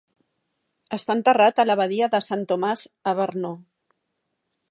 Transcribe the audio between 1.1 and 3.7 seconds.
enterrat a l'abadia de Sant Tomàs a Brno.